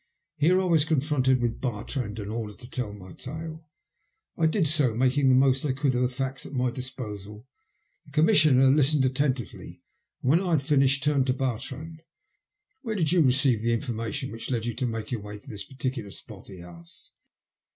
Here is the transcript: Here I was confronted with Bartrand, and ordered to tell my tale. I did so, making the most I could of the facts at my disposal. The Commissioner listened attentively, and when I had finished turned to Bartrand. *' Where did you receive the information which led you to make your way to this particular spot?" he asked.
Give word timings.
Here 0.37 0.59
I 0.59 0.65
was 0.65 0.83
confronted 0.83 1.39
with 1.39 1.61
Bartrand, 1.61 2.17
and 2.17 2.31
ordered 2.31 2.57
to 2.61 2.67
tell 2.71 2.91
my 2.91 3.13
tale. 3.13 3.63
I 4.35 4.47
did 4.47 4.67
so, 4.67 4.95
making 4.95 5.29
the 5.29 5.35
most 5.35 5.63
I 5.63 5.73
could 5.73 5.93
of 5.93 6.01
the 6.01 6.07
facts 6.09 6.43
at 6.43 6.53
my 6.53 6.71
disposal. 6.71 7.45
The 8.07 8.11
Commissioner 8.11 8.69
listened 8.71 9.05
attentively, 9.05 9.83
and 10.23 10.29
when 10.31 10.41
I 10.41 10.49
had 10.53 10.61
finished 10.63 11.03
turned 11.03 11.27
to 11.27 11.33
Bartrand. 11.35 11.99
*' 12.43 12.81
Where 12.81 12.95
did 12.95 13.11
you 13.11 13.21
receive 13.21 13.61
the 13.61 13.73
information 13.73 14.31
which 14.31 14.49
led 14.49 14.65
you 14.65 14.73
to 14.73 14.87
make 14.87 15.11
your 15.11 15.21
way 15.21 15.37
to 15.37 15.47
this 15.47 15.65
particular 15.65 16.09
spot?" 16.09 16.47
he 16.47 16.63
asked. 16.63 17.11